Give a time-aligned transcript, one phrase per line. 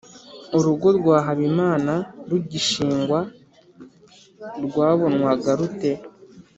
[0.57, 1.93] Urugo rwa Habimana
[2.29, 3.19] rugishingwa
[4.65, 5.91] rwabonwaga rute